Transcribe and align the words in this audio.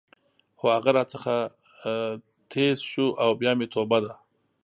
خو 0.59 0.65
هغه 0.75 0.91
راڅخه 0.97 1.37
ټیز 2.51 2.77
شو 2.91 3.05
او 3.23 3.29
بیا 3.39 3.51
مې 3.57 3.67
توبه 3.73 3.97
ده. 4.05 4.13